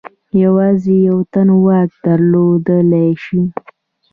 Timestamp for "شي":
3.23-3.41